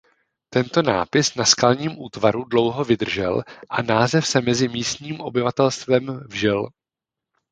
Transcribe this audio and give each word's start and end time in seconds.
Tento 0.49 0.81
nápis 0.81 1.35
na 1.35 1.45
skalním 1.45 1.99
útvaru 1.99 2.43
dlouho 2.43 2.83
vydržel 2.83 3.43
a 3.69 3.81
název 3.81 4.27
se 4.27 4.41
mezi 4.41 4.67
místním 4.67 5.21
obyvatelstvem 5.21 6.19
vžil. 6.27 6.69